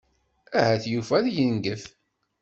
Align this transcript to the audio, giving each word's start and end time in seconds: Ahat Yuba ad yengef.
Ahat 0.59 0.83
Yuba 0.93 1.13
ad 1.19 1.27
yengef. 1.35 1.83